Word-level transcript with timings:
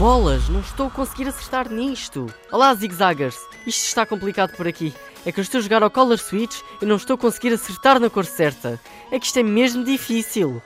Bolas, 0.00 0.48
não 0.48 0.60
estou 0.60 0.86
a 0.86 0.90
conseguir 0.90 1.28
acertar 1.28 1.70
nisto. 1.70 2.26
Olá, 2.50 2.72
zigzaggers. 2.72 3.36
Isto 3.66 3.84
está 3.84 4.06
complicado 4.06 4.56
por 4.56 4.66
aqui. 4.66 4.94
É 5.26 5.30
que 5.30 5.38
eu 5.38 5.42
estou 5.42 5.58
a 5.58 5.62
jogar 5.62 5.82
ao 5.82 5.90
Color 5.90 6.16
Switch 6.16 6.62
e 6.80 6.86
não 6.86 6.96
estou 6.96 7.16
a 7.16 7.18
conseguir 7.18 7.52
acertar 7.52 8.00
na 8.00 8.08
cor 8.08 8.24
certa. 8.24 8.80
É 9.12 9.20
que 9.20 9.26
isto 9.26 9.38
é 9.38 9.42
mesmo 9.42 9.84
difícil. 9.84 10.62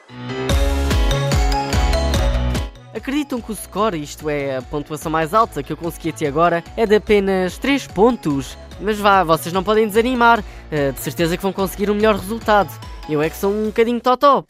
Acreditam 2.94 3.40
que 3.40 3.50
o 3.50 3.56
score, 3.56 4.00
isto 4.00 4.30
é, 4.30 4.58
a 4.58 4.62
pontuação 4.62 5.10
mais 5.10 5.34
alta 5.34 5.64
que 5.64 5.72
eu 5.72 5.76
consegui 5.76 6.10
até 6.10 6.28
agora, 6.28 6.62
é 6.76 6.86
de 6.86 6.94
apenas 6.94 7.58
3 7.58 7.88
pontos? 7.88 8.56
Mas 8.80 9.00
vá, 9.00 9.24
vocês 9.24 9.52
não 9.52 9.64
podem 9.64 9.88
desanimar. 9.88 10.38
Uh, 10.38 10.92
de 10.92 11.00
certeza 11.00 11.36
que 11.36 11.42
vão 11.42 11.52
conseguir 11.52 11.90
um 11.90 11.96
melhor 11.96 12.14
resultado. 12.14 12.70
Eu 13.08 13.20
é 13.20 13.28
que 13.28 13.36
sou 13.36 13.52
um 13.52 13.66
bocadinho 13.66 14.00
totó. 14.00 14.44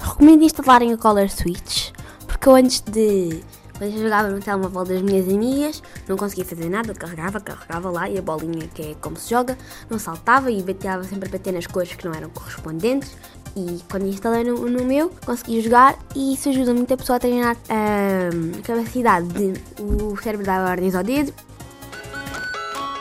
Recomendo 0.00 0.42
instalarem 0.42 0.92
o 0.92 0.98
Color 0.98 1.28
Switch, 1.28 1.92
porque 2.40 2.48
eu 2.48 2.54
antes 2.54 2.80
de. 2.80 3.42
Quando 3.76 3.94
eu 3.94 4.02
jogava 4.02 4.28
no 4.28 4.40
telemóvel 4.40 4.84
das 4.84 5.02
minhas 5.02 5.26
amigas, 5.28 5.82
não 6.06 6.16
conseguia 6.16 6.44
fazer 6.44 6.68
nada, 6.68 6.92
carregava, 6.92 7.40
carregava 7.40 7.90
lá 7.90 8.10
e 8.10 8.18
a 8.18 8.22
bolinha, 8.22 8.66
que 8.74 8.82
é 8.82 8.94
como 9.00 9.16
se 9.16 9.30
joga, 9.30 9.56
não 9.88 9.98
saltava 9.98 10.50
e 10.50 10.62
bateava 10.62 11.02
sempre 11.04 11.28
a 11.28 11.32
bater 11.32 11.52
nas 11.52 11.66
cores 11.66 11.94
que 11.94 12.04
não 12.06 12.14
eram 12.14 12.28
correspondentes. 12.30 13.16
E 13.56 13.80
quando 13.90 14.06
instalei 14.06 14.44
no, 14.44 14.68
no 14.68 14.84
meu, 14.84 15.10
consegui 15.24 15.60
jogar 15.60 15.98
e 16.14 16.34
isso 16.34 16.50
ajuda 16.50 16.74
muito 16.74 16.92
a 16.92 16.96
pessoa 16.96 17.16
a 17.16 17.20
treinar 17.20 17.56
a 17.68 18.62
capacidade 18.62 19.26
de 19.28 19.54
o 19.82 20.16
cérebro 20.22 20.46
dar 20.46 20.68
ordens 20.70 20.94
ao 20.94 21.02
dedo 21.02 21.32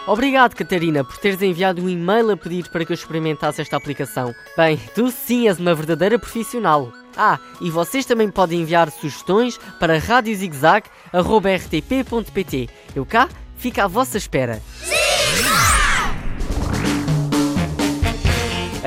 Obrigado, 0.08 0.56
Catarina, 0.56 1.04
por 1.04 1.18
teres 1.18 1.40
enviado 1.40 1.84
um 1.84 1.88
e-mail 1.88 2.32
a 2.32 2.38
pedir 2.38 2.68
para 2.70 2.84
que 2.84 2.92
eu 2.92 2.96
experimentasse 2.96 3.62
esta 3.62 3.78
aplicação. 3.78 4.34
Bem, 4.58 4.80
tu 4.96 5.12
sim 5.12 5.48
és 5.48 5.60
uma 5.60 5.76
verdadeira 5.76 6.18
profissional. 6.18 6.92
Ah, 7.22 7.38
e 7.60 7.70
vocês 7.70 8.06
também 8.06 8.32
podem 8.32 8.62
enviar 8.62 8.90
sugestões 8.90 9.60
para 9.78 10.00
radiozigzag.rtp.pt. 10.00 12.70
Eu 12.96 13.06
cá 13.06 13.28
fico 13.58 13.82
à 13.82 13.88
vossa 13.88 14.18
espera. 14.18 14.62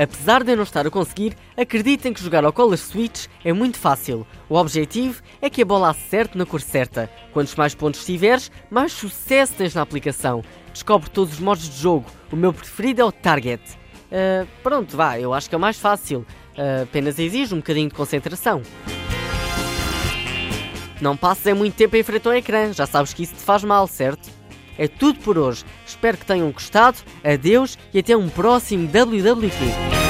Apesar 0.01 0.43
de 0.43 0.51
eu 0.51 0.57
não 0.57 0.63
estar 0.63 0.87
a 0.87 0.89
conseguir, 0.89 1.37
acreditem 1.55 2.11
que 2.11 2.23
jogar 2.23 2.43
ao 2.43 2.51
Color 2.51 2.75
Switch 2.75 3.27
é 3.45 3.53
muito 3.53 3.77
fácil. 3.77 4.25
O 4.49 4.55
objetivo 4.55 5.21
é 5.39 5.47
que 5.47 5.61
a 5.61 5.65
bola 5.65 5.91
acerte 5.91 6.35
na 6.35 6.47
cor 6.47 6.59
certa. 6.59 7.07
Quantos 7.31 7.53
mais 7.53 7.75
pontos 7.75 8.03
tiveres, 8.03 8.49
mais 8.67 8.93
sucesso 8.93 9.53
tens 9.53 9.75
na 9.75 9.83
aplicação. 9.83 10.43
Descobre 10.73 11.07
todos 11.11 11.35
os 11.35 11.39
modos 11.39 11.69
de 11.69 11.79
jogo. 11.79 12.09
O 12.31 12.35
meu 12.35 12.51
preferido 12.51 12.99
é 12.99 13.05
o 13.05 13.11
Target. 13.11 13.61
Uh, 14.11 14.47
pronto, 14.63 14.97
vá, 14.97 15.19
eu 15.19 15.35
acho 15.35 15.47
que 15.47 15.53
é 15.53 15.57
o 15.57 15.61
mais 15.61 15.77
fácil. 15.77 16.25
Apenas 16.83 17.17
exige 17.19 17.53
um 17.53 17.57
bocadinho 17.57 17.89
de 17.89 17.95
concentração. 17.95 18.61
Não 21.01 21.17
passes 21.17 21.45
é 21.47 21.53
muito 21.53 21.75
tempo 21.75 21.95
em 21.95 22.03
frente 22.03 22.27
ao 22.27 22.33
ecrã, 22.33 22.71
já 22.71 22.85
sabes 22.85 23.13
que 23.13 23.23
isso 23.23 23.35
te 23.35 23.41
faz 23.41 23.63
mal, 23.63 23.87
certo? 23.87 24.29
É 24.77 24.87
tudo 24.87 25.19
por 25.19 25.37
hoje. 25.37 25.65
Espero 25.85 26.17
que 26.17 26.25
tenham 26.25 26.49
gostado. 26.51 26.97
Adeus 27.23 27.77
e 27.93 27.99
até 27.99 28.15
um 28.15 28.29
próximo 28.29 28.87
WWT. 28.87 30.02